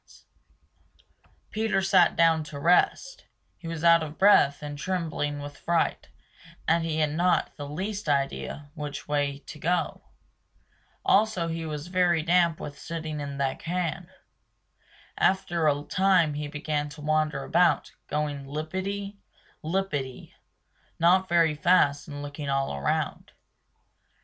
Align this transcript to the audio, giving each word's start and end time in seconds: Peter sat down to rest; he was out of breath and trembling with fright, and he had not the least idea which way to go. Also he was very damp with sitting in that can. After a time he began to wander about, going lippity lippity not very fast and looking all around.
Peter 1.51 1.79
sat 1.79 2.15
down 2.15 2.43
to 2.43 2.57
rest; 2.57 3.25
he 3.59 3.67
was 3.67 3.83
out 3.83 4.01
of 4.01 4.17
breath 4.17 4.63
and 4.63 4.79
trembling 4.79 5.37
with 5.39 5.55
fright, 5.59 6.07
and 6.67 6.83
he 6.83 6.97
had 7.01 7.13
not 7.13 7.55
the 7.55 7.69
least 7.69 8.09
idea 8.09 8.71
which 8.73 9.07
way 9.07 9.37
to 9.45 9.59
go. 9.59 10.01
Also 11.05 11.49
he 11.49 11.67
was 11.67 11.85
very 11.85 12.23
damp 12.23 12.59
with 12.59 12.79
sitting 12.79 13.19
in 13.19 13.37
that 13.37 13.59
can. 13.59 14.07
After 15.19 15.67
a 15.67 15.83
time 15.83 16.33
he 16.33 16.47
began 16.47 16.89
to 16.89 17.01
wander 17.01 17.43
about, 17.43 17.91
going 18.07 18.47
lippity 18.47 19.19
lippity 19.63 20.33
not 20.97 21.29
very 21.29 21.53
fast 21.53 22.07
and 22.07 22.23
looking 22.23 22.49
all 22.49 22.73
around. 22.73 23.33